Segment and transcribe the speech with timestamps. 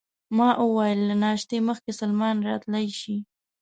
[0.37, 3.15] ما وویل: له ناشتې مخکې سلمان راتلای شي؟